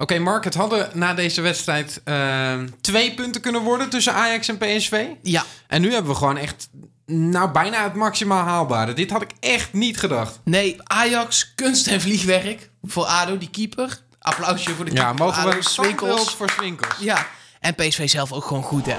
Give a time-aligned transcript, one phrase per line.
[0.00, 4.58] Oké, Mark, het hadden na deze wedstrijd eh, twee punten kunnen worden tussen Ajax en
[4.58, 5.04] PSV.
[5.22, 6.68] Ja, En nu hebben we gewoon echt,
[7.06, 8.92] nou, bijna het maximaal haalbare.
[8.92, 10.40] Dit had ik echt niet gedacht.
[10.44, 13.98] nee, Ajax, kunst en vliegwerk voor ADO, die keeper.
[14.18, 15.24] Applausje voor de Ja, keeper.
[15.24, 16.34] mogen we Swinkels.
[16.34, 16.94] voor Swinkels.
[16.98, 17.26] Ja,
[17.60, 18.96] en PSV zelf ook gewoon goed, hè.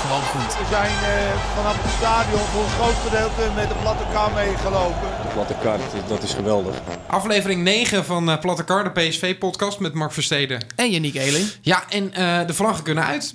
[0.00, 0.58] Gewoon goed.
[0.58, 5.08] We zijn eh, vanaf het stadion voor een groot gedeelte met de platte kar meegelopen.
[5.32, 6.76] Platte kaart, dat is geweldig.
[7.06, 10.64] Aflevering 9 van eh Platte Kar, de PSV-podcast met Mark Versteden.
[10.76, 11.52] En Yannick Eeling.
[11.60, 13.34] Ja, en eh, de vlaggen kunnen uit.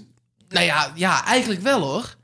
[0.50, 2.16] Nou ja, ja, eigenlijk wel hoor.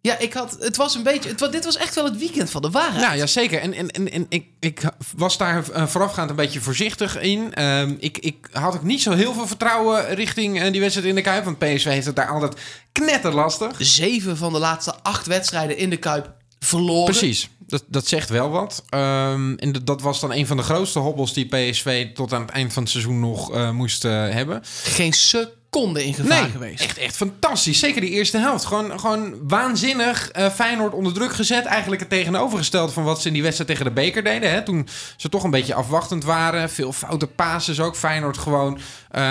[0.00, 2.62] Ja, ik had, het was een beetje, het, dit was echt wel het weekend van
[2.62, 3.02] de waarheid.
[3.02, 3.60] Ja, ja zeker.
[3.60, 4.82] En, en, en, en ik, ik
[5.16, 7.54] was daar eh, voorafgaand een beetje voorzichtig in.
[7.54, 11.20] Ehm, ik, ik had ook niet zo heel veel vertrouwen richting die wedstrijd in de
[11.20, 11.44] Kuip.
[11.44, 12.54] Want PSV heeft het daar altijd
[12.92, 13.76] knetterlastig.
[13.78, 17.04] Zeven van de laatste acht wedstrijden in de Kuip verloren.
[17.04, 18.84] Precies, dat, dat zegt wel wat.
[18.88, 22.50] Ehm, en dat- was dan een van de grootste hobbels die PSV tot aan het
[22.50, 24.62] eind van het seizoen nog eh, moest eh, hebben.
[24.82, 26.80] Geen seconde in gevaar Nee, geweest.
[26.80, 27.78] echt, echt fantastisch.
[27.78, 28.64] Zeker die eerste helft.
[28.64, 31.64] Gewoon, gewoon waanzinnig eh, Feyenoord onder druk gezet.
[31.64, 34.50] Eigenlijk het tegenovergestelde van wat ze in die wedstrijd tegen de beker deden.
[34.50, 34.62] Hè?
[34.62, 36.70] Toen ze toch een beetje afwachtend waren.
[36.70, 37.96] Veel foute passes ook.
[37.96, 38.78] Feyenoord gewoon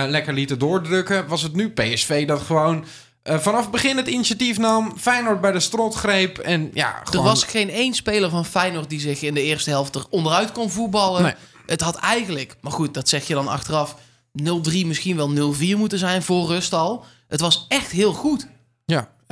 [0.07, 1.27] lekker lieten doordrukken.
[1.27, 2.85] Was het nu PSV dat gewoon...
[3.23, 7.07] eh, vanaf het begin het initiatief nam, Feyenoord bij de strot greep en ja, Er
[7.07, 7.25] gewoon...
[7.25, 10.71] was geen één speler van Feyenoord die zich in de eerste helft er onderuit kon
[10.71, 11.21] voetballen.
[11.21, 11.33] Nee.
[11.65, 13.95] Het had eigenlijk, maar goed, dat zeg je dan achteraf,
[14.43, 17.05] 0-3 misschien wel 0-4 moeten zijn voor rust al.
[17.27, 18.47] Het was echt heel goed.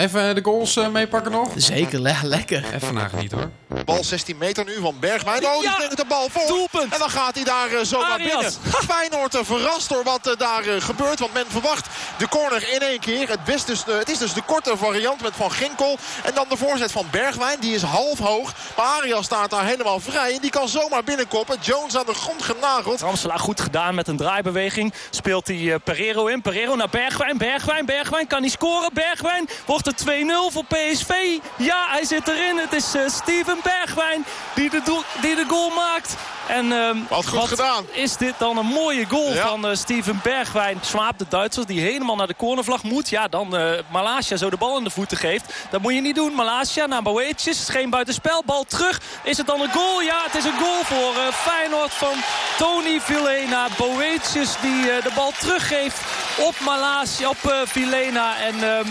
[0.02, 1.50] Even de goals eh, meepakken nog.
[1.56, 2.74] Zeker, le- lekker.
[2.74, 3.84] Even nagenieten hoor.
[3.86, 5.46] Bal 16 meter nu van Bergwijn.
[5.46, 6.48] Oh, die Ja, brengt de bal voor.
[6.48, 6.94] doelpunt.
[6.94, 8.32] En dan gaat hij daar eh, zomaar Arias.
[8.32, 8.84] binnen.
[8.84, 11.20] Feyenoord eh, verrast door wat eh, daar eh, gebeurt.
[11.20, 13.30] Want men verwacht de corner in één keer.
[13.30, 15.98] Het, best dus, eh, het is dus de korte variant met Van Ginkel.
[16.24, 17.60] En dan de voorzet van Bergwijn.
[17.60, 18.54] Die is half hoog.
[18.78, 20.34] Maar Arias staat daar helemaal vrij.
[20.34, 21.58] En die kan zomaar binnenkoppen.
[21.62, 23.02] Jones aan de grond genageld.
[23.02, 24.94] Ramselaar goed gedaan met een draaibeweging.
[25.10, 26.42] Speelt hij eh, Pereiro in.
[26.42, 27.38] Pereiro naar Bergwijn.
[27.38, 28.28] Bergwijn, Bergwijn.
[28.28, 28.90] Kan hij scoren?
[28.94, 29.50] Bergwijn.
[29.66, 31.12] Wordt het 2-0 voor PSV?
[31.58, 32.58] Ja, hij zit erin.
[32.58, 34.26] Het is eh, Steven Bergwijn
[34.56, 36.16] die de, die de goal maakt.
[36.48, 37.86] En ehm, Wat goed gedaan.
[37.92, 39.48] is dit dan een mooie goal Ja.
[39.48, 40.78] van eh, Steven Bergwijn.
[40.82, 43.10] Swaap de Duitsers die helemaal naar de cornervlag moet.
[43.10, 45.54] Ja, dan eh Malasia zo de bal in de voeten geeft.
[45.70, 46.34] Dat moet je niet doen.
[46.34, 47.70] Malasia naar Boetjes.
[47.70, 48.44] Geen buitenspel.
[48.46, 49.02] Bal terug.
[49.24, 50.02] Is het dan een goal?
[50.02, 52.14] Ja, het is een goal voor eh, Feyenoord van
[52.58, 53.68] Tony Vilena.
[53.78, 56.00] Boetjes die de bal teruggeeft
[56.38, 58.38] op Malasia, op Vilena.
[58.38, 58.88] En ehm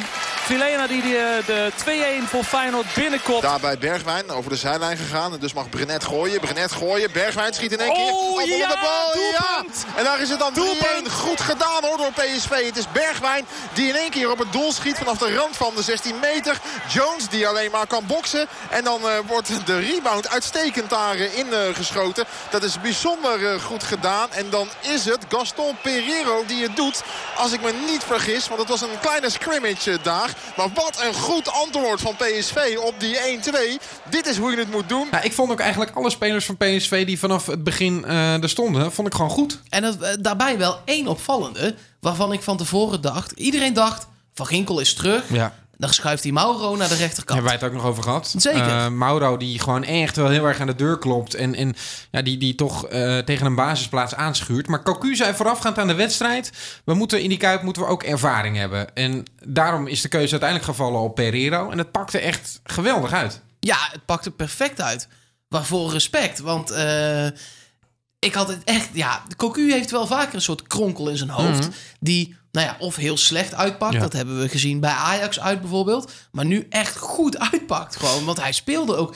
[0.46, 1.12] Vilena die, die
[1.46, 1.70] de
[2.24, 3.42] 2-1 voor Feyenoord binnenkomt.
[3.42, 5.32] Daarbij Bergwijn over de zijlijn gegaan.
[5.32, 6.40] En dus mag Brenet gooien.
[6.40, 7.12] Brenet gooien.
[7.12, 8.12] Bergwijn schiet in één keer.
[8.12, 9.12] Oh, Op ja, de bal.
[9.12, 9.84] doelpunt.
[9.86, 9.98] Ja.
[9.98, 10.54] En daar is het dan 3-1.
[10.54, 11.10] Doelpunt.
[11.10, 12.64] Goed gedaan hoor door PSV.
[12.66, 15.72] Het is Bergwijn die in één keer op het doel schiet vanaf de rand van
[15.74, 16.60] de 16 meter.
[16.88, 18.46] Jones die alleen maar kan boksen.
[18.70, 22.24] En dan eh, wordt de rebound uitstekend daarin geschoten.
[22.50, 24.32] Dat is bijzonder eh, goed gedaan.
[24.32, 27.02] En dan is het Gaston Pereiro die het doet.
[27.36, 28.48] Als ik me niet vergis.
[28.48, 30.30] Want het was een kleine scrimmage eh, daar.
[30.56, 33.82] Maar wat een goed antwoord van PSV op die 1-2.
[34.04, 35.08] Dit is hoe je het moet doen.
[35.10, 38.92] Ja, ik vond ook eigenlijk alle spelers van PSV die vanaf het begin er stonden,
[38.92, 39.60] vond ik gewoon goed.
[39.68, 43.32] En het, eh, daarbij wel één opvallende, waarvan ik van tevoren dacht...
[43.32, 45.24] Iedereen dacht, Van Ginkel is terug.
[45.32, 45.54] Ja.
[45.78, 47.38] Dan schuift hij Mauro naar de rechterkant.
[47.38, 48.34] Hebben wij het ook nog over gehad.
[48.36, 48.68] Zeker.
[48.68, 51.34] Eh, Mauro die gewoon echt wel heel erg aan de deur klopt.
[51.34, 51.74] En, en
[52.10, 52.86] ja, die, die toch
[53.24, 54.66] tegen een basisplaats aanschuurt.
[54.66, 56.52] Maar Cocu zei voorafgaand aan de wedstrijd...
[56.84, 58.94] we moeten in die Kuip moeten we ook ervaring hebben.
[58.94, 61.70] En daarom is de keuze uiteindelijk gevallen op Pereiro.
[61.70, 63.40] En het pakte echt geweldig uit.
[63.60, 65.08] Ja, het pakte perfect uit.
[65.56, 67.26] Waarvoor respect, want eh,
[68.18, 68.88] ik had het echt...
[68.92, 71.68] Ja, de Cocu heeft wel vaker een soort kronkel in zijn hoofd.
[72.00, 73.94] Die, nou ja, of heel slecht uitpakt.
[73.94, 74.00] Ja.
[74.00, 76.12] Dat hebben we gezien bij Ajax uit bijvoorbeeld.
[76.32, 78.24] Maar nu echt goed uitpakt gewoon.
[78.24, 79.14] Want hij speelde ook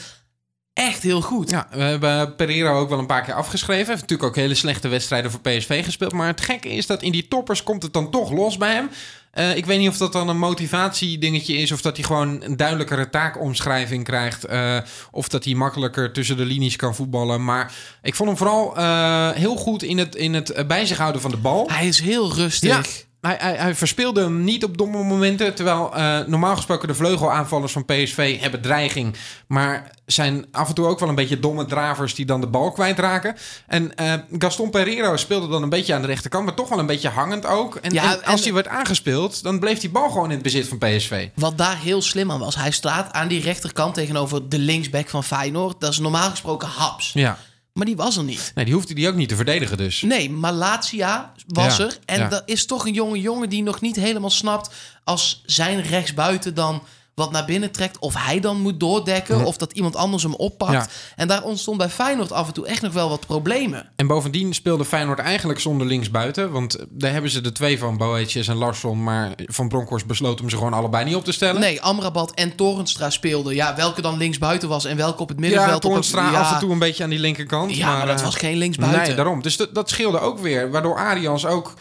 [0.72, 1.50] echt heel goed.
[1.50, 3.86] Ja, we hebben Pereiro ook wel een paar keer afgeschreven.
[3.86, 6.12] Heeft natuurlijk ook hele slechte wedstrijden voor PSV gespeeld.
[6.12, 8.90] Maar het gekke is dat in die toppers komt het dan toch los bij hem.
[9.30, 11.72] Eh, ik weet niet of dat dan een motivatiedingetje is...
[11.72, 14.44] of dat hij gewoon een duidelijkere taakomschrijving krijgt...
[14.44, 14.78] eh,
[15.10, 17.44] of dat hij makkelijker tussen de linies kan voetballen.
[17.44, 21.20] Maar ik vond hem vooral eh, heel goed in het, in het bij zich houden
[21.20, 21.70] van de bal.
[21.72, 22.98] Hij is heel rustig.
[22.98, 23.08] Ja.
[23.20, 25.54] Hij, hij, hij verspeelde hem niet op domme momenten.
[25.54, 29.16] Terwijl eh, normaal gesproken de vleugelaanvallers van PSV hebben dreiging.
[29.46, 32.72] Maar zijn af en toe ook wel een beetje domme dravers die dan de bal
[32.72, 33.36] kwijtraken.
[33.66, 36.44] En eh, Gaston Pereiro speelde dan een beetje aan de rechterkant.
[36.44, 37.74] Maar toch wel een beetje hangend ook.
[37.76, 40.42] En, Ja, en als en- hij werd aangespeeld, dan bleef die bal gewoon in het
[40.42, 41.28] bezit van PSV.
[41.34, 42.54] Wat daar heel slim aan was.
[42.56, 45.80] Hij staat aan die rechterkant tegenover de linksback van Feyenoord.
[45.80, 47.10] Dat is normaal gesproken Haps.
[47.14, 47.38] Ja.
[47.72, 48.52] Maar die was er niet.
[48.54, 50.02] Nee, die hoefde die ook niet te verdedigen dus.
[50.02, 51.98] Nee, Malatia was Ja, er.
[52.04, 52.28] En ja.
[52.28, 54.74] dat is toch een jonge jongen die nog niet helemaal snapt...
[55.04, 56.82] als zijn rechtsbuiten dan
[57.20, 57.98] wat naar binnen trekt.
[57.98, 59.44] Of hij dan moet doordekken.
[59.44, 60.72] Of dat iemand anders hem oppakt.
[60.72, 60.86] Ja.
[61.16, 63.88] En daar ontstond bij Feyenoord af en toe echt nog wel wat problemen.
[63.96, 66.50] En bovendien speelde Feyenoord eigenlijk zonder linksbuiten.
[66.50, 69.02] Want daar hebben ze de twee van, Boetjes en Larsson.
[69.02, 71.60] Maar Van Bronckhorst besloot om ze gewoon allebei niet op te stellen.
[71.60, 73.54] Nee, Amrabat en Torenstra speelden.
[73.54, 75.74] Ja, welke dan linksbuiten was en welke op het Ja, middenveld.
[75.74, 77.76] op het, Toornstra ja, af en toe een beetje aan die linkerkant.
[77.76, 79.02] Ja, maar, dat eh, was geen linksbuiten.
[79.02, 79.42] Nee, daarom.
[79.42, 80.70] Dus dat, dat scheelde ook weer.
[80.70, 81.74] Waardoor Arians ook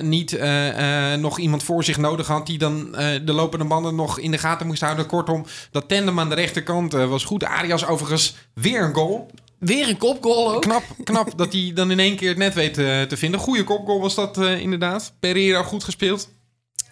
[0.00, 2.46] niet eh, eh, nog iemand voor zich nodig had...
[2.46, 5.06] die dan eh, de lopende banden nog in de gaten moest houden.
[5.06, 7.44] Kortom, dat tandem aan de rechterkant eh, was goed.
[7.44, 9.30] Arias overigens weer een goal.
[9.60, 10.62] Weer een kopgoal ook.
[10.62, 13.40] Knap, knap dat hij dan in één keer het net weet eh, te vinden.
[13.40, 15.12] Goede kopgoal was dat eh, inderdaad.
[15.20, 16.28] Pereira goed gespeeld.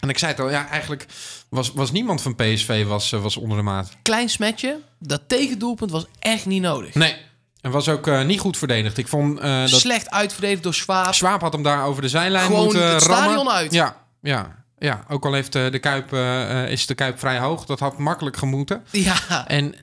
[0.01, 1.07] En ik zei het al, ja, eigenlijk
[1.49, 3.91] was, was niemand van PSV was, eh, was onder de maat.
[4.03, 4.81] Klein smetje.
[4.99, 6.95] Dat tegendoelpunt was echt niet nodig.
[6.95, 7.17] Nee,
[7.61, 8.99] en was ook eh, niet goed verdedigd.
[8.99, 11.15] Ik vond eh, dat Slecht uitverdedigd door Schwab.
[11.15, 13.25] Schwab had hem daar over de zijlijn Gewoon moeten het rammen.
[13.25, 13.73] stadion uit.
[13.73, 15.05] Ja, ja, ja.
[15.09, 16.13] Ook al heeft eh, de Kuip,
[16.71, 17.65] is de Kuip vrij hoog.
[17.65, 18.83] Dat had makkelijk gemoeten.
[18.91, 19.75] Ja, En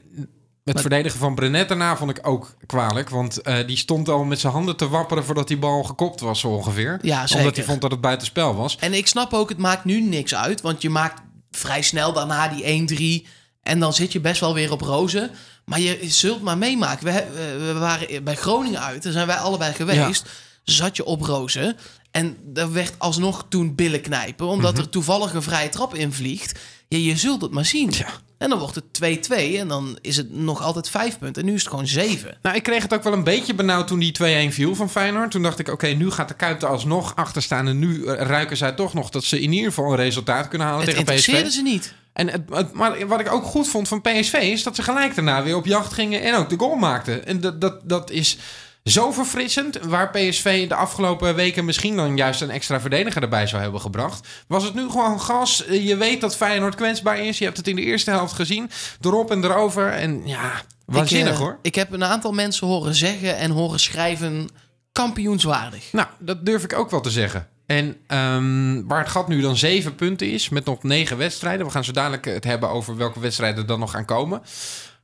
[0.63, 3.09] het verdedigen van Brenet daarna vond ik ook kwalijk.
[3.09, 6.47] Want die stond al met zijn handen te wapperen voordat die bal gekopt was zo
[6.47, 6.99] ongeveer.
[7.01, 7.37] Ja, zeker.
[7.37, 8.77] Omdat hij vond dat het buitenspel was.
[8.79, 10.61] En ik snap ook, het maakt nu niks uit.
[10.61, 11.21] Want je maakt
[11.51, 13.27] vrij snel daarna die 1-3.
[13.61, 15.31] En dan zit je best wel weer op rozen.
[15.65, 17.05] Maar je zult maar meemaken.
[17.05, 17.25] We,
[17.65, 19.03] we waren bij Groningen uit.
[19.03, 20.25] Daar zijn wij allebei geweest.
[20.63, 21.77] Zat je op rozen.
[22.11, 24.47] En er werd alsnog toen billen knijpen.
[24.47, 24.81] Omdat Mhm.
[24.81, 26.59] er toevallig een vrije trap invliegt.
[26.87, 27.91] Ja, je zult het maar zien.
[28.37, 29.57] En dan wordt het 2-2.
[29.59, 31.41] En dan is het nog altijd 5 punten.
[31.41, 32.37] En nu is het gewoon 7.
[32.41, 35.31] Nou, ik kreeg het ook wel een beetje benauwd toen die 2-1 viel van Feyenoord.
[35.31, 37.67] Toen dacht ik, oké, nu gaat de Kuip er alsnog achter staan.
[37.67, 40.67] En nu eh, ruiken zij toch nog dat ze in ieder geval een resultaat kunnen
[40.67, 41.27] halen Het tegen PSV.
[41.27, 41.93] interesseerde ze niet.
[42.15, 45.15] En het, het- maar wat ik ook goed vond van PSV is dat ze gelijk
[45.15, 47.25] daarna weer op jacht gingen en ook de goal maakten.
[47.25, 48.37] En dat, dat, dat is
[48.83, 49.79] zo verfrissend.
[49.83, 54.27] Waar PSV de afgelopen weken misschien dan juist een extra verdediger erbij zou hebben gebracht.
[54.47, 55.63] Was het nu gewoon gas.
[55.69, 57.37] Je weet dat Feyenoord kwetsbaar is.
[57.37, 58.69] Je hebt het in de eerste helft gezien.
[59.01, 59.91] Erop en erover.
[59.91, 60.51] En ja,
[60.85, 61.59] waanzinnig ik, eh, hoor.
[61.61, 64.49] Ik heb een aantal mensen horen zeggen en horen schrijven
[64.91, 65.83] kampioenswaardig.
[65.91, 67.47] Nou, dat durf ik ook wel te zeggen.
[67.65, 71.65] En ehm, waar het gat nu dan zeven punten is, met nog negen wedstrijden.
[71.65, 74.41] We gaan zo dadelijk het hebben over welke wedstrijden er dan nog gaan komen.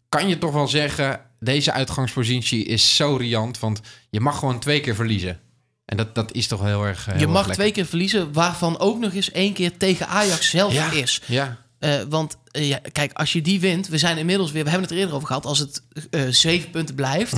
[0.09, 3.59] Kan je toch wel zeggen, deze uitgangspositie is zo riant.
[3.59, 5.39] Want je mag gewoon twee keer verliezen.
[5.85, 7.07] En dat, dat is toch heel erg.
[7.07, 7.53] eh, heel je mag lekker.
[7.53, 11.21] twee keer verliezen, waarvan ook nog eens één keer tegen Ajax zelf ja, is.
[11.25, 14.69] Ja, Eh, want eh, ja, kijk, als je die wint, we zijn inmiddels weer, we
[14.69, 17.35] hebben het er eerder over gehad, als het eh, zeven punten blijft,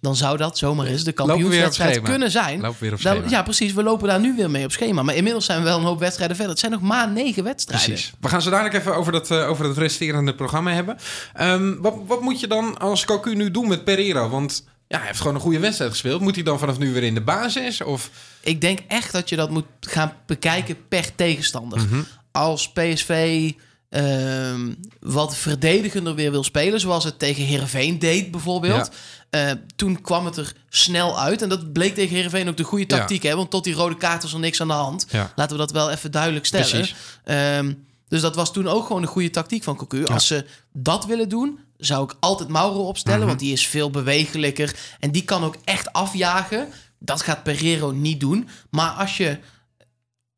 [0.00, 1.26] dan zou dat zomaar eens de Mhm.
[1.26, 2.74] Kampioenswedstrijd kunnen zijn.
[2.78, 3.72] Weer op Dan- ja, precies.
[3.72, 5.02] We lopen daar nu weer mee op schema.
[5.02, 6.52] Maar inmiddels zijn we wel een hoop wedstrijden verder.
[6.54, 7.86] Het zijn nog maar negen wedstrijden.
[7.88, 8.12] precies.
[8.20, 10.96] We gaan zo dadelijk even over dat, over het resterende programma hebben.
[11.34, 14.28] Ehm, wat, wat moet je dan als Cocu nu doen met Pereiro?
[14.28, 16.20] Want ja, hij heeft gewoon een goede wedstrijd gespeeld.
[16.20, 17.80] Moet hij dan vanaf nu weer in de basis?
[17.82, 18.10] Of...
[18.40, 21.78] Ik denk echt dat je dat moet gaan bekijken per tegenstander.
[21.80, 22.00] Mhm.
[22.32, 23.50] Als PSV
[23.96, 28.90] ehm, wat verdedigender weer wil spelen, zoals het tegen Herenveen deed bijvoorbeeld.
[29.30, 31.42] eh, toen kwam het er snel uit.
[31.42, 32.96] En dat bleek tegen Herenveen ook de goede Ja.
[32.98, 33.22] tactiek.
[33.22, 33.36] Hè?
[33.36, 35.06] Want tot die rode kaart was er niks aan de hand.
[35.10, 35.32] Ja.
[35.36, 36.88] Laten we dat wel even duidelijk stellen.
[37.24, 37.72] Ehm,
[38.08, 40.06] dus dat was toen ook gewoon een goede tactiek van Cocu.
[40.06, 43.18] Als ze dat willen doen, zou ik altijd Mauro opstellen.
[43.18, 43.28] Mhm.
[43.28, 44.76] Want die is veel bewegelijker.
[45.00, 46.68] En die kan ook echt afjagen.
[46.98, 48.48] Dat gaat Pereiro niet doen.
[48.70, 49.38] Maar als je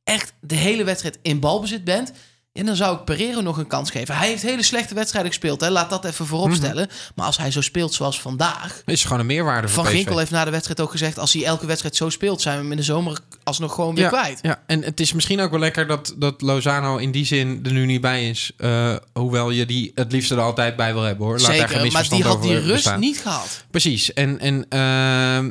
[0.04, 2.12] echt de hele wedstrijd in balbezit bent...
[2.52, 4.16] En dan zou ik Pereiro nog een kans geven.
[4.16, 5.60] Hij heeft hele slechte wedstrijden gespeeld.
[5.60, 5.70] Hè?
[5.70, 6.88] Laat dat even voorop stellen.
[7.14, 8.82] Maar als hij zo speelt zoals vandaag...
[8.84, 9.92] Is gewoon een meerwaarde voor Van.
[9.92, 11.18] Ginkel heeft na de wedstrijd ook gezegd...
[11.18, 12.40] als hij elke wedstrijd zo speelt...
[12.40, 14.38] zijn we hem in de zomer alsnog gewoon weer ja, kwijt.
[14.42, 17.72] Ja, en het is misschien ook wel lekker dat, dat Lozano in die zin er
[17.72, 18.52] nu niet bij is.
[18.56, 21.38] Eh, hoewel je die het liefst er altijd bij wil hebben hoor.
[21.38, 23.00] Laat daar geen Zeker, maar die had die rust bestaan.
[23.00, 23.64] niet gehad.
[23.70, 24.12] Precies.
[24.12, 24.78] En, en eh,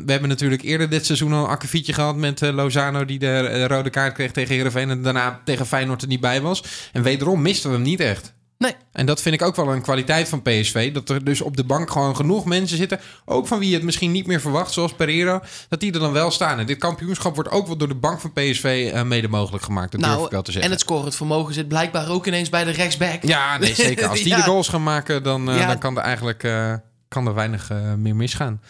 [0.05, 3.05] we hebben natuurlijk eerder dit seizoen al een akkefietje gehad met eh, Lozano...
[3.05, 4.89] die de rode kaart kreeg tegen Heerenveen...
[4.89, 6.63] en daarna tegen Feyenoord er niet bij was.
[6.93, 8.35] En wederom misten we hem niet echt.
[8.57, 10.93] Nee, En dat vind ik ook wel een kwaliteit van PSV.
[10.93, 12.99] Dat er dus op de bank gewoon genoeg mensen zitten.
[13.25, 15.39] Ook van wie je het misschien niet meer verwacht, zoals Pereiro.
[15.69, 16.59] Dat die er dan wel staan.
[16.59, 19.91] En dit kampioenschap wordt ook wel door de bank van PSV eh, mede mogelijk gemaakt.
[19.91, 20.53] Dat durf ik wel te zeggen.
[20.53, 23.23] Nou, en het scorend vermogen zit blijkbaar ook ineens bij de rechtsback.
[23.23, 24.07] Ja, nee, zeker.
[24.09, 24.35] Als die Ja.
[24.35, 25.67] de goals gaan maken, dan, eh, Ja.
[25.67, 26.73] dan kan er eigenlijk eh,
[27.07, 28.61] kan er weinig meer misgaan.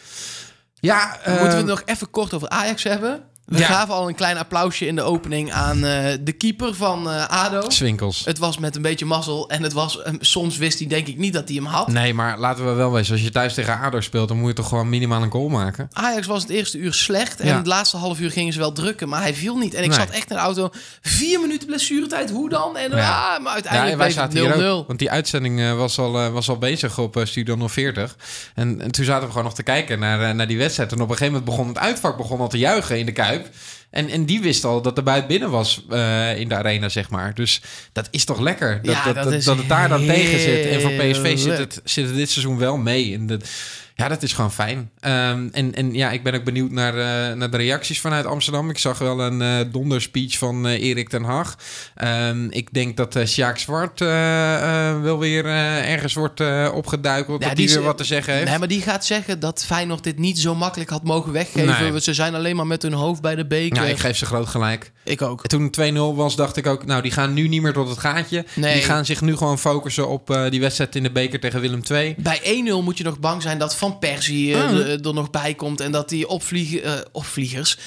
[0.79, 3.23] Ja, Moeten we het nog even kort over Ajax hebben?
[3.47, 3.65] We Ja.
[3.65, 7.69] gaven al een klein applausje in de opening aan eh, de keeper van eh, ADO.
[7.69, 8.25] Swinkels.
[8.25, 11.17] Het was met een beetje mazzel en het was, eh, soms wist hij denk ik
[11.17, 11.87] niet dat hij hem had.
[11.87, 13.13] Nee, maar laten we wel wezen.
[13.13, 15.89] Als je thuis tegen ADO speelt, dan moet je toch gewoon minimaal een goal maken.
[15.93, 17.57] Ajax was het eerste uur slecht en Ja.
[17.57, 19.73] het laatste half uur gingen ze wel drukken, maar hij viel niet.
[19.73, 19.99] En ik Nee.
[19.99, 20.69] zat echt in de auto,
[21.01, 22.77] vier minuten blessuretijd, hoe dan?
[22.77, 22.97] En Ja.
[22.97, 24.57] ja, maar uiteindelijk wij zaten 0-0.
[24.57, 24.87] hier ook.
[24.87, 28.15] Want die uitzending was, al, was al bezig op Studio 040.
[28.55, 30.91] En, en toen zaten we gewoon nog te kijken naar, naar die wedstrijd.
[30.91, 33.35] En op een gegeven moment begon het uitvak begon al te juichen in de Kuip.
[33.89, 37.09] En, en die wist al dat er buiten binnen was eh, in de arena, zeg
[37.09, 37.33] maar.
[37.33, 40.65] Dus dat is toch lekker dat, Ja, dat, dat het daar dan tegen zit.
[40.65, 43.13] En voor PSV zit het, zit het dit seizoen wel mee.
[43.13, 43.49] En dat,
[43.97, 44.91] ja, dat is gewoon fijn.
[44.99, 48.69] Ehm, en, en ja, ik ben ook benieuwd naar, eh, naar de reacties vanuit Amsterdam.
[48.69, 51.57] Ik zag wel een eh donderspeech van eh, Erik ten Hag.
[51.95, 53.99] Ehm, ik denk dat eh Sjaak Zwart
[55.01, 57.41] wel weer ergens wordt opgeduikeld.
[57.41, 58.49] Ja, dat die die weer wat te zeggen heeft.
[58.49, 61.91] Nee, maar die gaat zeggen dat Feyenoord dit niet zo makkelijk had mogen weggeven.
[61.91, 62.01] Nee.
[62.01, 63.83] Ze zijn alleen maar met hun hoofd bij de beker.
[63.83, 64.91] Ja, ik geef ze groot gelijk.
[65.07, 65.47] Ik ook.
[65.47, 66.85] Toen het 2-0 was, dacht ik ook...
[66.85, 68.45] nou, die gaan nu niet meer tot het gaatje.
[68.53, 68.73] Nee.
[68.73, 71.81] Die gaan zich nu gewoon focussen op eh, die wedstrijd in de beker tegen Willem
[71.91, 72.15] II.
[72.17, 75.05] Bij 1-0 moet je nog bang zijn dat Van Persie eh, Ah.
[75.05, 75.81] er, nog bij komt.
[75.81, 77.77] En dat die opvliegen, eh, opvliegers...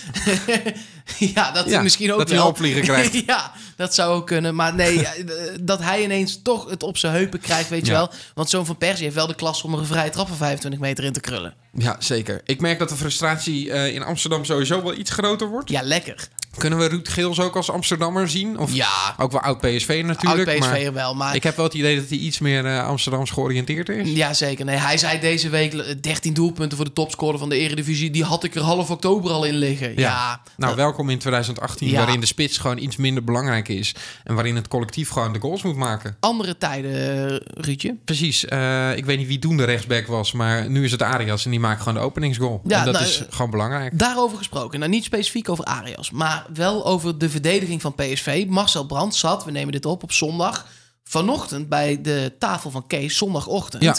[1.34, 2.46] ja, dat Ja, misschien ook dat hij wel.
[2.46, 3.22] een opvlieger krijgt.
[3.26, 4.54] ja, dat zou ook kunnen.
[4.54, 5.14] Maar nee, eh,
[5.60, 8.10] dat hij ineens toch het op zijn heupen krijgt, weet je wel.
[8.34, 10.80] Want zo'n Van Persie heeft wel de klas om er een vrije trap van 25
[10.80, 11.54] meter in te krullen.
[11.72, 12.40] Ja, zeker.
[12.44, 15.70] Ik merk dat de frustratie in Amsterdam sowieso wel iets groter wordt.
[15.70, 16.28] Ja, lekker.
[16.58, 18.58] Kunnen we Ruud Geels ook als Amsterdammer zien?
[18.58, 19.14] Of Ja.
[19.18, 20.48] ook wel oud-PSV natuurlijk.
[20.48, 21.34] Oud maar PSV'er wel, maar...
[21.34, 24.10] ik heb wel het idee dat hij iets meer eh, Amsterdams georiënteerd is.
[24.12, 24.64] Ja, zeker.
[24.64, 28.10] Nee, hij zei deze week eh, 13 doelpunten voor de topscorer van de Eredivisie.
[28.10, 29.92] Die had ik er half oktober al in liggen.
[29.96, 31.96] Ja, Nou, dat- welkom in 2018, Ja.
[31.96, 33.94] waarin de spits gewoon iets minder belangrijk is.
[34.24, 36.16] En waarin het collectief gewoon de goals moet maken.
[36.20, 36.92] andere tijden,
[37.30, 37.96] eh, Ruudje.
[38.04, 38.44] Precies.
[38.44, 41.50] eh, ik weet niet wie toen de rechtsback was, maar nu is het Arias en
[41.50, 42.60] die maakt gewoon de openingsgoal.
[42.64, 43.98] Ja, en dat nou, is eh, gewoon belangrijk.
[43.98, 44.78] Daarover gesproken.
[44.78, 48.44] Nou, niet specifiek over Arias, maar wel over de verdediging van PSV.
[48.48, 50.66] Marcel Brandt zat, we nemen dit op op zondag,
[51.04, 53.82] vanochtend bij de tafel van Kees, zondagochtend.
[53.82, 53.96] Ja.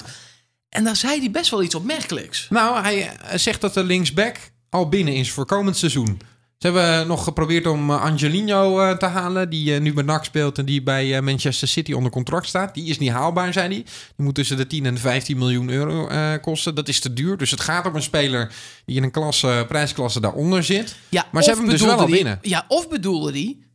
[0.69, 2.48] En daar zei hij best wel iets opmerkelijks.
[2.50, 4.38] Nou, hij eh, zegt dat de linksback
[4.69, 6.21] al binnen is voor komend seizoen.
[6.62, 10.25] Ze hebben nog geprobeerd om eh, Angelino eh, te halen, die eh, nu bij NAC
[10.25, 12.74] speelt en die bij eh, Manchester City onder contract staat.
[12.74, 13.84] Die is niet haalbaar, zei hij.
[14.15, 16.75] Die moet tussen de 10 en de 15 miljoen euro eh, kosten.
[16.75, 17.38] Dat is te duur.
[17.38, 18.53] Dus het gaat om een speler
[18.86, 20.96] die in een klasse, prijsklasse daaronder zit.
[21.10, 22.39] Ja, Maar ze hebben hem dus wel al binnen.
[22.41, 23.65] Ja, of bedoelde die,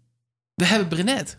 [0.55, 1.39] we hebben Brenet.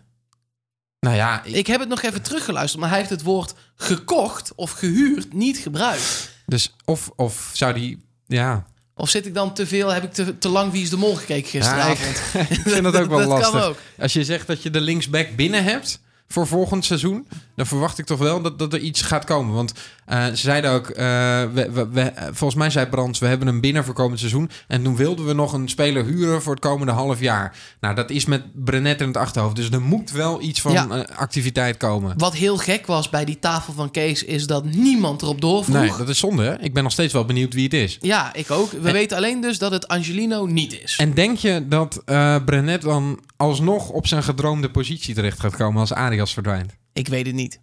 [1.00, 4.52] Nou ja, ik- Ik heb het nog even teruggeluisterd, maar hij heeft het woord gekocht
[4.54, 6.30] of gehuurd niet gebruikt.
[6.46, 8.04] dus of, of zou die...
[8.26, 8.66] Ja,
[8.98, 11.14] Of zit ik dan te veel, heb ik te, te lang Wie is de Mol
[11.14, 12.20] gekeken gisteravond?
[12.32, 13.64] Ja, ik vind dat ook wel Dat lastig.
[13.64, 13.76] ook.
[13.98, 17.26] Als je zegt dat je de linksback binnen hebt voor volgend seizoen,
[17.58, 19.54] dan verwacht ik toch wel dat, dat er iets gaat komen.
[19.54, 19.72] Want
[20.06, 21.04] eh, ze zeiden ook, eh,
[21.52, 24.50] we, we, we- volgens mij zei Brands, we hebben hem binnen voor komend seizoen.
[24.68, 27.56] En toen wilden we nog een speler huren voor het komende half jaar.
[27.80, 29.56] Nou, dat is met Brenet in het achterhoofd.
[29.56, 30.88] Dus er moet wel iets van Ja.
[30.88, 32.14] eh, activiteit komen.
[32.16, 35.76] Wat heel gek was bij die tafel van Kees, is dat niemand erop doorvroeg.
[35.76, 36.42] Nee, dat is zonde.
[36.42, 36.58] Hè?
[36.60, 37.98] Ik ben nog steeds wel benieuwd wie het is.
[38.00, 38.70] Ja, ik ook.
[38.70, 40.96] We weten alleen dus dat het Angelino niet is.
[40.96, 45.80] En denk je dat eh Brenet dan alsnog op zijn gedroomde positie terecht gaat komen
[45.80, 46.76] als Arias verdwijnt?
[46.98, 47.60] Ik weet het niet.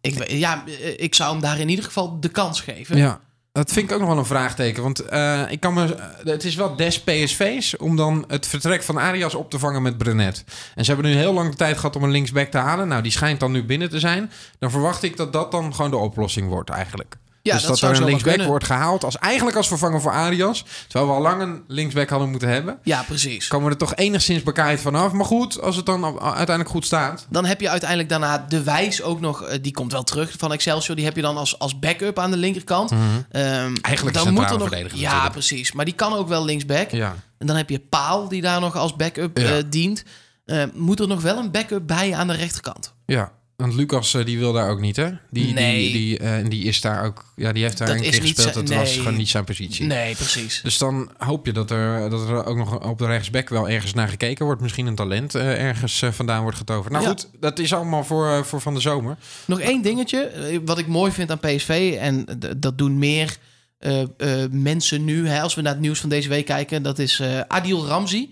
[0.00, 2.96] Ik, ja, eh, ik zou hem daar in ieder geval de kans geven.
[2.96, 3.20] Ja,
[3.52, 4.82] dat vind ik ook nog wel een vraagteken.
[4.82, 8.98] Want eh, ik kan me, het is wel des PSV's om dan het vertrek van
[8.98, 10.44] Arias op te vangen met Brenet.
[10.74, 12.88] En ze hebben nu heel lang de tijd gehad om een linksback te halen.
[12.88, 14.30] Nou, die schijnt dan nu binnen te zijn.
[14.58, 17.16] Dan verwacht ik dat dat dan gewoon de oplossing wordt eigenlijk.
[17.46, 20.12] Ja, dus dat dat, zou er een linksback wordt gehaald als eigenlijk als vervanger voor
[20.12, 20.64] Arias.
[20.88, 22.78] Terwijl we al lang een linksback hadden moeten hebben.
[22.82, 23.48] Ja, precies.
[23.48, 25.12] Komen we er toch enigszins bekaaid vanaf.
[25.12, 27.26] Maar goed, als het dan uiteindelijk goed staat.
[27.30, 30.52] Dan heb je uiteindelijk daarna de wijs ook nog, eh, die komt wel terug van
[30.52, 30.96] Excelsior.
[30.96, 32.90] Die heb je dan als, als backup aan de linkerkant.
[32.90, 35.32] Ehm, Eigenlijk dan moet er nog, Ja, natuurlijk.
[35.32, 35.72] precies.
[35.72, 36.90] Maar die kan ook wel linksback.
[36.90, 37.14] Ja.
[37.38, 39.56] En dan heb je Paal, die daar nog als backup Ja.
[39.56, 40.02] eh, dient.
[40.44, 42.94] Eh, moet er nog wel een backup bij aan de rechterkant?
[43.06, 43.32] Ja.
[43.56, 45.10] Want Lucas eh, die wil daar ook niet, hè?
[45.30, 45.82] Die, Nee.
[45.82, 47.24] die, die, eh, die is daar ook.
[47.36, 48.54] Ja, die heeft daar Dat een keer gespeeld.
[48.54, 49.86] Dat was gewoon niet zijn positie.
[49.86, 50.60] Nee, precies.
[50.62, 53.94] Dus dan hoop je dat er, dat er ook nog op de rechtsback wel ergens
[53.94, 54.60] naar gekeken wordt.
[54.60, 56.92] Misschien een talent eh, ergens vandaan wordt getoverd.
[56.92, 57.10] Nou Ja.
[57.10, 59.16] goed, dat is allemaal voor, voor van de zomer.
[59.44, 60.30] Nog één dingetje,
[60.64, 63.36] wat ik mooi vind aan PSV, en dat doen meer
[64.50, 67.86] mensen nu, hè, als we naar het nieuws van deze week kijken, dat is Adil
[67.86, 68.30] Ramzi.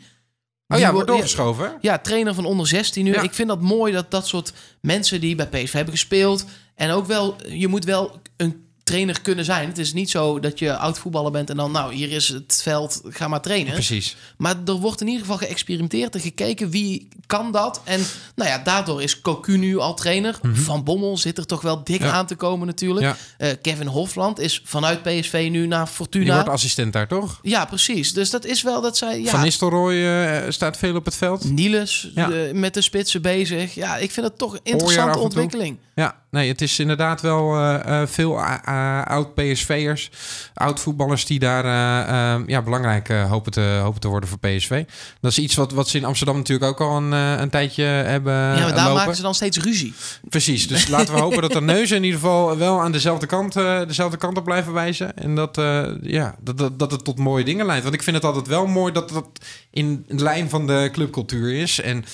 [0.74, 1.72] Oh ja, wo- wordt doorgeschoven.
[1.80, 3.12] Ja, trainer van onder 16 nu.
[3.12, 3.20] Ja.
[3.22, 6.44] Ik vind dat mooi dat dat soort mensen die bij PSV hebben gespeeld.
[6.74, 9.68] En ook wel, je moet wel een trainer kunnen zijn.
[9.68, 12.60] Het is niet zo dat je oud voetballer bent en dan, nou, hier is het
[12.62, 13.72] veld, ga maar trainen.
[13.72, 14.16] Precies.
[14.36, 17.80] Maar er wordt in ieder geval geëxperimenteerd en gekeken wie kan dat.
[17.84, 18.00] En
[18.34, 20.38] nou ja, daardoor is Cocu nu al trainer.
[20.52, 22.08] Van Bommel zit er toch wel dik Mhm.
[22.08, 22.14] Ja.
[22.14, 23.06] aan te komen natuurlijk.
[23.06, 23.16] Ja.
[23.38, 26.34] Eh, Kevin Hofland is vanuit PSV nu naar Die Fortuna.
[26.34, 27.38] wordt assistent daar, toch?
[27.42, 28.12] Ja, precies.
[28.12, 29.20] Dus dat is wel dat zij...
[29.20, 31.50] Ja, Van Nistelrooy eh, staat veel op het veld.
[31.50, 32.30] Niels Ja.
[32.52, 33.74] met de spitsen bezig.
[33.74, 35.78] Ja, ik vind het toch een interessante ontwikkeling.
[35.94, 40.10] Ja, nee, het is inderdaad wel eh, eh, veel a- oud-PSV'ers,
[40.54, 44.84] oud-voetballers die daar eh, eh, ja, belangrijk eh, hopen, te, hopen te worden voor PSV.
[45.20, 47.82] Dat is iets wat, wat ze in Amsterdam natuurlijk ook al een, eh, een tijdje
[47.84, 48.94] hebben ja, maar daar lopen.
[48.94, 49.94] maken ze dan steeds ruzie.
[50.28, 53.56] Precies, dus laten we hopen dat de neuzen in ieder geval wel aan dezelfde kant,
[53.56, 55.16] eh, dezelfde kant op blijven wijzen.
[55.16, 57.82] En dat, eh, ja, dat, dat, dat het tot mooie dingen leidt.
[57.82, 59.26] Want ik vind het altijd wel mooi dat dat
[59.70, 61.80] in de lijn van de clubcultuur is.
[61.80, 62.04] En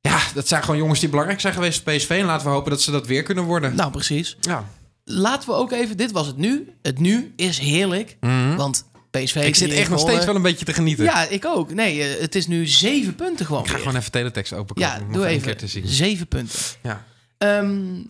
[0.00, 2.10] ja, dat zijn gewoon jongens die belangrijk zijn geweest voor PSV.
[2.10, 3.74] En laten we hopen dat ze dat weer kunnen worden.
[3.74, 4.36] Nou, precies.
[4.40, 4.68] Ja.
[5.04, 5.96] Laten we ook even...
[5.96, 6.72] Dit was het nu.
[6.82, 8.16] Het nu is heerlijk.
[8.56, 9.34] Want PSV...
[9.34, 9.44] Mhm.
[9.46, 11.04] Ik zit echt nog steeds wel een beetje te genieten.
[11.04, 11.74] Ja, ik ook.
[11.74, 13.82] Nee, eh, het is nu zeven punten gewoon Ik ga weer.
[13.82, 14.76] gewoon even teletext open.
[14.78, 15.42] Ja, doe even.
[15.42, 15.86] keer te zien.
[15.88, 16.58] Zeven punten.
[16.82, 17.04] Ja.
[17.38, 18.02] Ehm,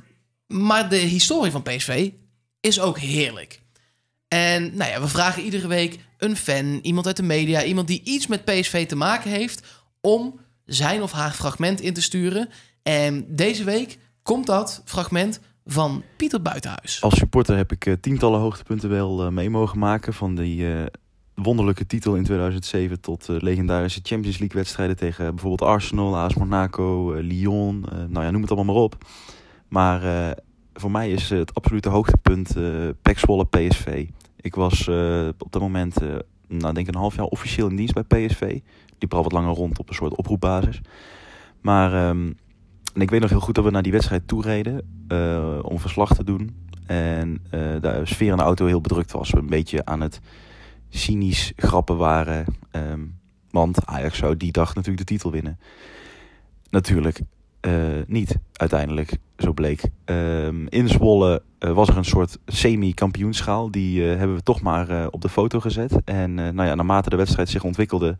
[0.46, 2.10] maar de historie van PSV
[2.60, 3.60] is ook heerlijk.
[4.28, 8.00] En nou ja, we vragen iedere week een fan, iemand uit de media, iemand die
[8.04, 9.66] iets met PSV te maken heeft,
[10.00, 10.40] om
[10.70, 12.48] zijn of haar fragment in te sturen.
[12.82, 17.02] En deze week komt dat fragment van Pieter Buitenhuis.
[17.02, 20.14] Als supporter heb ik eh, tientallen hoogtepunten wel eh, mee mogen maken.
[20.14, 20.86] Van die eh,
[21.34, 27.12] wonderlijke titel in 2007 tot eh, legendarische Champions League wedstrijden tegen bijvoorbeeld Arsenal, AS Monaco,
[27.12, 27.84] Lyon.
[28.08, 29.04] nou ja, noem het allemaal maar op.
[29.68, 30.34] Maar
[30.74, 34.06] voor mij is het absolute hoogtepunt eh PEC PSV.
[34.40, 34.88] Ik was
[35.38, 35.96] op dat moment,
[36.48, 38.58] nou denk een half jaar officieel in dienst bij PSV.
[39.00, 40.80] Liep er wat langer rond op een soort oproepbasis.
[41.60, 42.32] Maar ehm,
[42.94, 45.78] en ik weet nog heel goed dat we naar die wedstrijd toe reden eh, om
[45.78, 46.56] verslag te doen.
[46.86, 49.30] En eh, de sfeer in de auto heel bedrukt was.
[49.30, 50.20] We een beetje aan het
[50.88, 52.44] cynisch grappen waren.
[52.70, 53.00] Ehm,
[53.50, 55.58] want Ajax zou die dag natuurlijk de titel winnen.
[56.70, 57.20] Natuurlijk
[57.60, 57.72] eh,
[58.06, 59.82] niet, uiteindelijk, zo bleek.
[60.04, 63.70] Ehm, in Zwolle was er een soort semi-kampioenschaal.
[63.70, 66.04] Die hebben we toch maar op de foto gezet.
[66.04, 68.16] En nou ja, naarmate de wedstrijd zich ontwikkelde...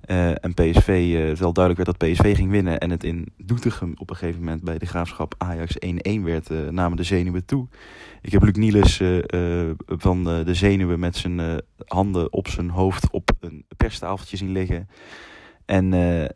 [0.00, 2.78] eh, en PSV, eh, het wel duidelijk werd dat PSV ging winnen...
[2.78, 6.50] en het in Doetinchem op een gegeven moment bij de Graafschap Ajax 1-1 werd...
[6.50, 7.66] eh, namen de zenuwen toe.
[8.20, 8.96] Ik heb Luc Niels
[9.86, 13.10] van de, zenuwen met zijn handen op zijn hoofd...
[13.10, 14.88] op een perstafeltje zien liggen...
[15.64, 15.94] En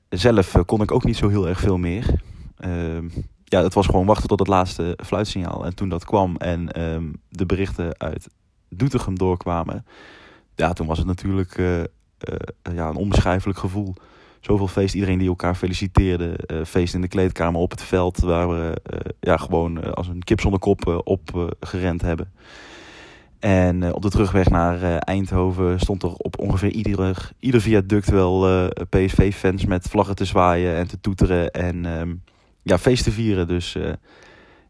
[0.08, 2.14] zelf kon ik ook niet zo heel erg veel meer.
[2.56, 3.08] Ehm,
[3.44, 5.64] ja, het was gewoon wachten tot het laatste fluitsignaal.
[5.64, 8.28] En toen dat kwam en ehm, de berichten uit
[8.68, 9.86] Doetinchem doorkwamen...
[10.54, 11.58] Ja, toen was het natuurlijk
[12.74, 13.94] ja, een onbeschrijfelijk gevoel.
[14.40, 16.36] Zoveel feest, iedereen die elkaar feliciteerde.
[16.36, 18.18] eh, feest in de kleedkamer, op het veld...
[18.18, 22.02] waar we eh, ja, gewoon eh, als een kip zonder kop eh, op eh, gerend
[22.02, 22.32] hebben.
[23.44, 28.10] En eh, op de terugweg naar eh, Eindhoven stond er op ongeveer ieder, ieder viaduct
[28.10, 32.14] wel eh, PSV-fans met vlaggen te zwaaien en te toeteren en ehm,
[32.62, 33.46] ja, feest te vieren.
[33.48, 33.92] Dus eh,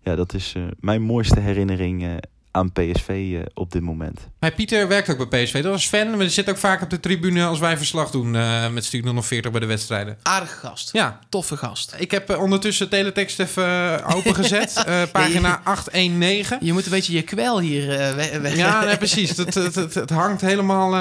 [0.01, 2.11] ja, dat is eh, mijn mooiste herinnering eh,
[2.51, 4.29] aan PSV eh, op dit moment.
[4.45, 5.63] Hey, Pieter werkt ook bij PSV.
[5.63, 6.09] Dat was fan.
[6.11, 9.21] Maar die zit ook vaak op de tribune als wij verslag doen eh, met Studio
[9.21, 10.19] 40 bij de wedstrijden.
[10.23, 10.91] Aardige gast.
[10.93, 11.95] Ja, Toffe gast.
[11.99, 13.65] ik heb eh, ondertussen teletext even
[14.05, 14.73] eh, opengezet.
[14.85, 16.59] Eh, pagina 819.
[16.61, 18.57] Je moet een beetje je kwel hier we- weg.
[18.57, 19.37] Ja, nee, precies.
[19.37, 20.95] Het, het, het, het hangt helemaal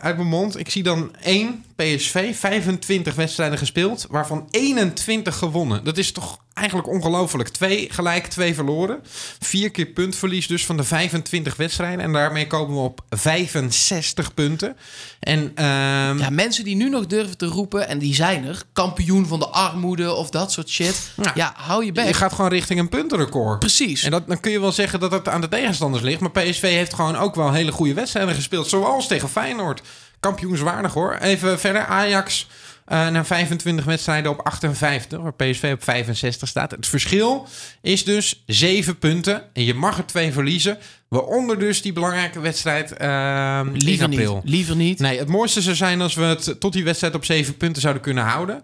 [0.00, 0.58] uit mijn mond.
[0.58, 5.84] Ik zie dan één PSV, 25 wedstrijden gespeeld, waarvan 21 gewonnen.
[5.84, 7.48] Dat is toch eigenlijk ongelooflijk.
[7.48, 8.98] Twee gelijk, twee verloren.
[9.40, 12.00] Vier keer puntverlies dus van de 25 wedstrijden.
[12.00, 14.76] En daarmee komen we op 65 punten.
[15.20, 19.26] En ehm, Ja, mensen die nu nog durven te roepen, en die zijn er, kampioen
[19.26, 21.10] van de armoede of dat soort shit.
[21.22, 21.32] Ja.
[21.34, 22.06] Ja, hou je bek.
[22.06, 23.58] je gaat gewoon richting een puntenrecord.
[23.58, 24.02] Precies.
[24.02, 26.20] En dat, dan kun je wel zeggen dat het aan de tegenstanders ligt.
[26.20, 28.68] Maar PSV heeft gewoon ook wel hele goede wedstrijden gespeeld.
[28.68, 29.82] Zoals tegen Feyenoord.
[30.20, 31.14] Kampioenswaardig hoor.
[31.14, 31.86] Even verder.
[31.86, 32.46] Ajax
[32.88, 35.20] eh na 25 wedstrijden op 58.
[35.20, 36.70] Waar PSV op 65 staat.
[36.70, 37.46] Het verschil
[37.82, 39.42] is dus 7 punten.
[39.52, 40.78] En je mag er twee verliezen.
[41.08, 44.34] Waaronder dus die belangrijke wedstrijd in Liever april.
[44.34, 44.52] niet.
[44.52, 44.98] Liever niet.
[44.98, 48.02] Nee, het mooiste zou zijn als we het tot die wedstrijd op zeven punten zouden
[48.02, 48.62] kunnen houden.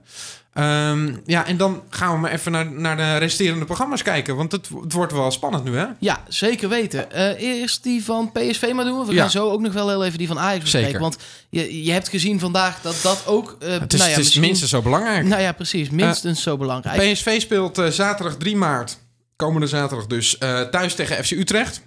[0.53, 4.37] Ehm, ja, en dan gaan we maar even naar, naar de resterende programma's kijken.
[4.37, 5.87] Want het, het wordt wel spannend nu, hè?
[5.99, 7.13] Ja, zeker weten.
[7.13, 9.07] Eh, eerst die van PSV maar doen.
[9.07, 9.21] We Ja.
[9.21, 10.87] gaan zo ook nog wel heel even die van Ajax bespreken.
[10.89, 11.03] Zeker.
[11.03, 11.17] Want
[11.51, 13.57] je, je hebt gezien vandaag dat dat ook...
[13.61, 15.25] eh, Het is, nou ja, het is minstens zo belangrijk.
[15.25, 15.91] Nou ja, precies.
[15.91, 17.13] Minstens zo belangrijk.
[17.13, 18.99] PSV speelt eh, zaterdag 3 maart,
[19.37, 21.81] komende zaterdag dus, eh, thuis tegen FC Utrecht.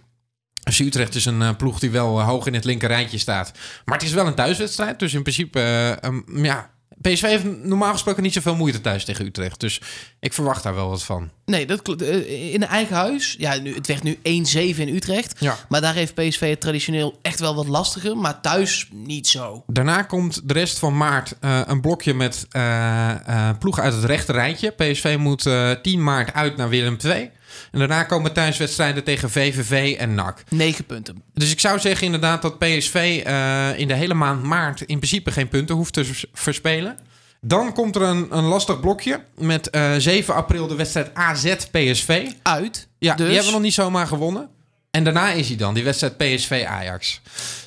[0.72, 3.52] FC Utrecht is een eh, ploeg die wel eh, hoog in het linker rijtje staat.
[3.86, 5.00] Maar het is wel een thuiswedstrijd.
[5.00, 5.60] Dus in principe,
[6.02, 6.76] eh, um, ja...
[7.02, 9.60] PSV heeft normaal gesproken niet zoveel moeite thuis tegen Utrecht.
[9.60, 9.82] Dus
[10.20, 11.30] ik verwacht daar wel wat van.
[11.46, 12.02] Nee, dat klopt.
[12.02, 13.36] In eigen huis.
[13.38, 15.36] Ja, nu, het werd nu 1-7 in Utrecht.
[15.40, 15.58] Ja.
[15.70, 18.18] Maar daar heeft PSV het traditioneel echt wel wat lastiger.
[18.18, 19.64] Maar thuis niet zo.
[19.68, 24.72] Daarna komt de rest van maart een blokje met eh, ploegen uit het rechte rijtje.
[24.72, 27.32] PSV moet eh 10 maart uit naar Willem II.
[27.72, 30.44] En daarna komen thuiswedstrijden tegen VVV en NAC.
[30.50, 31.22] 9 punten.
[31.34, 35.32] Dus ik zou zeggen inderdaad dat PSV eh, in de hele maand maart in principe
[35.32, 36.98] geen punten hoeft te vers- verspelen.
[37.42, 42.28] Dan komt er een, een lastig blokje met eh 7 april de wedstrijd AZ-PSV.
[42.44, 42.88] Uit.
[43.00, 44.50] Ja, dus, die hebben we nog niet zomaar gewonnen.
[44.98, 47.22] En daarna is hij dan, die wedstrijd PSV-Ajax.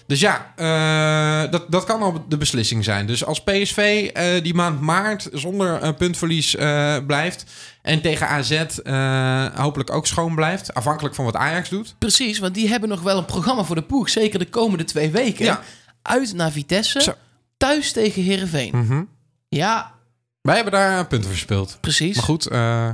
[0.06, 3.06] Dus ja, eh, dat, dat kan al de beslissing zijn.
[3.06, 7.44] Dus als PSV eh, die maand maart zonder een puntverlies eh, blijft...
[7.82, 10.74] en tegen AZ eh, hopelijk ook schoon blijft...
[10.74, 11.94] afhankelijk van wat Ajax doet...
[11.98, 14.08] Precies, want die hebben nog wel een programma voor de poeg.
[14.08, 15.44] Zeker de komende twee weken.
[15.44, 15.60] Ja.
[16.02, 17.02] Uit naar Vitesse.
[17.02, 17.12] Zo.
[17.56, 18.70] Thuis tegen Heerenveen.
[18.76, 19.02] Mhm.
[19.48, 19.92] Ja,
[20.40, 21.78] Wij hebben daar punten verspeeld.
[21.80, 22.16] precies.
[22.16, 22.90] Maar goed, eh,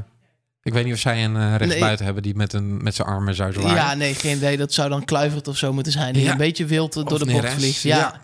[0.66, 2.22] ik weet niet of zij een eh rechtsbuiten hebben...
[2.22, 3.74] die met, een, met zijn armen zou zwaaien.
[3.74, 4.56] Ja, nee, geen idee.
[4.56, 6.12] Dat zou dan Kluivert of zo moeten zijn.
[6.12, 6.30] Die Ja.
[6.30, 7.82] een beetje wild door Of de bocht vliegt.
[7.82, 7.96] ja.
[7.96, 8.20] Ja.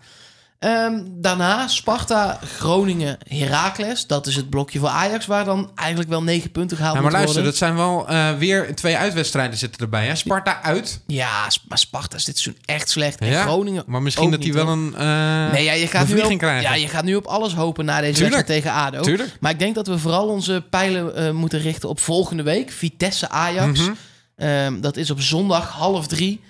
[0.63, 4.07] Ehm, daarna Sparta, Groningen, Heracles.
[4.07, 7.13] Dat is het blokje voor Ajax, waar dan eigenlijk wel negen punten gehaald Ja, maar
[7.13, 7.51] luister, worden.
[7.51, 10.07] dat zijn wel eh, weer twee uitwedstrijden zitten erbij.
[10.07, 10.15] Hè?
[10.15, 11.01] Sparta uit.
[11.07, 13.19] Ja, maar Sparta is dit seizoen echt slecht.
[13.21, 16.21] En Ja, Groningen Maar misschien dat hij wel een eh Nee, ja, je gaat, nu
[16.21, 16.63] op, krijgen.
[16.63, 19.01] ja, je gaat nu op alles hopen na deze wedstrijd tegen ADO.
[19.03, 19.37] Tuurlijk.
[19.41, 22.71] Maar ik denk dat we vooral onze pijlen eh, moeten richten op volgende week.
[22.71, 23.81] Vitesse-Ajax.
[23.81, 23.93] Mhm.
[24.37, 26.41] Ehm, dat is op zondag half drie.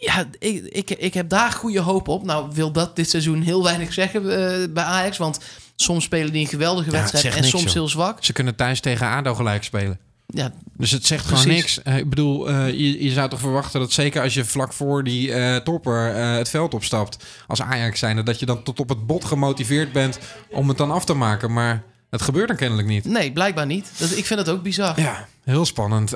[0.00, 2.24] Ja, ik, ik, ik heb daar goede hoop op.
[2.24, 5.16] Nou wil dat dit seizoen heel weinig zeggen eh, bij Ajax.
[5.18, 5.38] Want
[5.76, 7.72] soms spelen die een geweldige Ja, wedstrijd en niks, soms joh.
[7.72, 8.24] heel zwak.
[8.24, 9.98] Ze kunnen thuis tegen ADO gelijk spelen.
[10.34, 11.82] Ja, Dus het zegt gewoon niks.
[11.82, 15.04] Eh, ik bedoel, eh, je, je zou toch verwachten dat zeker als je vlak voor
[15.04, 17.24] die eh, topper het veld opstapt...
[17.46, 20.18] als Ajax zijnde, dat je dan tot op het bot gemotiveerd bent
[20.50, 21.52] om het dan af te maken.
[21.52, 23.04] Maar het gebeurt dan kennelijk niet.
[23.04, 23.90] nee, blijkbaar niet.
[23.98, 25.00] Dat, ik vind dat ook bizar.
[25.00, 26.10] Ja, heel spannend.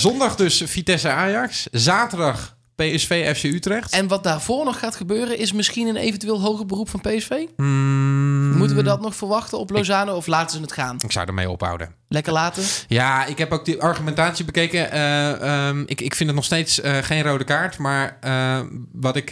[0.00, 1.66] Zondag dus Vitesse-Ajax.
[1.70, 3.92] Zaterdag PSV-FC Utrecht.
[3.92, 5.38] En wat daarvoor nog gaat gebeuren...
[5.38, 7.30] is misschien een eventueel hoger beroep van PSV?
[7.56, 10.96] Hmm, Moeten we dat nog verwachten op Lozano of laten ze het gaan?
[11.00, 11.94] Ik zou ermee ophouden.
[12.08, 12.62] Lekker laten?
[12.88, 14.90] Ja, ik heb ook die argumentatie bekeken.
[14.90, 17.78] Eh, ehm, ik, ik vind het nog steeds eh, geen rode kaart.
[17.78, 18.60] Maar eh,
[18.92, 19.28] wat, ik,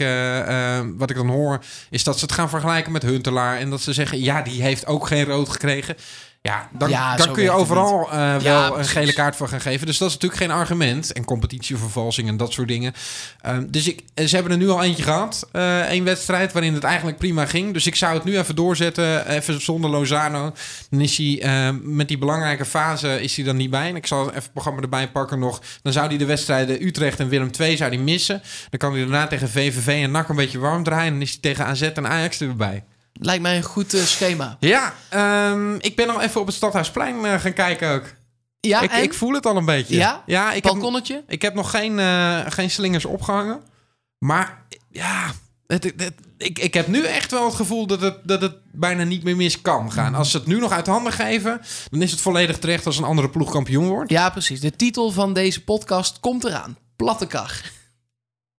[0.97, 3.57] wat ik dan hoor, is dat ze het gaan vergelijken met Huntelaar.
[3.57, 5.95] En dat ze zeggen, ja, die heeft ook geen rood gekregen.
[6.47, 8.91] Ja, dan, Ja, dan zo kun je overal eh, wel een precies.
[8.91, 9.85] gele kaart voor gaan geven.
[9.87, 11.11] Dus dat is natuurlijk geen argument.
[11.13, 12.93] En competitievervalsing en dat soort dingen.
[13.41, 15.47] Ehm, dus ik, ze hebben er nu al eentje gehad.
[15.51, 17.73] eh Eén wedstrijd waarin het eigenlijk prima ging.
[17.73, 19.27] Dus ik zou het nu even doorzetten.
[19.29, 20.53] Even zonder Lozano.
[20.89, 23.89] Dan is hij eh, met die belangrijke fase is hij dan niet bij.
[23.89, 25.61] En ik zal even het programma erbij pakken nog.
[25.81, 28.41] Dan zou hij de wedstrijden Utrecht en Willem II zou hij missen.
[28.69, 31.11] Dan kan hij daarna tegen VVV en NAC een beetje warm draaien.
[31.13, 32.83] Dan is hij tegen AZ en Ajax erbij.
[33.19, 34.57] Lijkt mij een goed eh, schema.
[34.59, 38.03] Ja, ehm, ik ben al even op het Stadhuisplein eh, gaan kijken ook.
[38.59, 39.03] Ja, ik, en?
[39.03, 39.95] ik voel het al een beetje.
[39.95, 40.23] Ja?
[40.25, 41.23] ja ik, heb, Balkonnetje?
[41.27, 43.61] ik heb nog geen, eh, geen slingers opgehangen.
[44.19, 45.31] Maar ja,
[45.67, 48.55] het, het- het- ik, ik heb nu echt wel het gevoel dat het, dat het
[48.71, 50.15] bijna niet meer mis kan gaan.
[50.15, 53.03] Als ze het nu nog uit handen geven, dan is het volledig terecht als een
[53.03, 54.09] andere ploeg kampioen wordt.
[54.11, 54.59] Ja, precies.
[54.59, 56.77] De titel van deze podcast komt eraan.
[56.95, 57.61] Platte kar.